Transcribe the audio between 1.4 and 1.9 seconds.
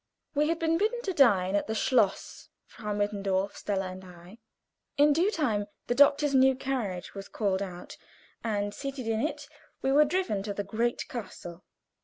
at the